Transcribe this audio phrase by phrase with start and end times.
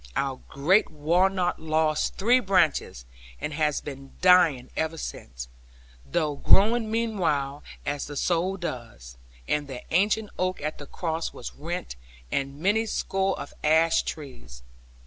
[0.15, 3.05] Our great walnut lost three branches,
[3.39, 5.47] and has been dying ever since;
[6.03, 9.15] though growing meanwhile, as the soul does.
[9.47, 11.97] And the ancient oak at the cross was rent,
[12.31, 14.63] and many score of ash trees.